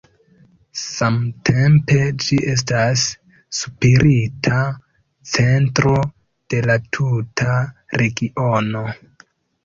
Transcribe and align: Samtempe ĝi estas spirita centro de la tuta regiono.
Samtempe 0.83 1.97
ĝi 2.27 2.37
estas 2.53 3.03
spirita 3.57 4.61
centro 5.33 5.91
de 6.55 6.63
la 6.69 6.77
tuta 6.99 7.59
regiono. 8.03 8.83